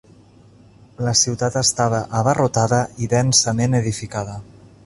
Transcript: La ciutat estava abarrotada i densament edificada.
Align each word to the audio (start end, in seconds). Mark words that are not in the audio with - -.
La 1.07 1.13
ciutat 1.19 1.59
estava 1.61 2.01
abarrotada 2.23 2.83
i 3.07 3.13
densament 3.15 3.81
edificada. 3.85 4.39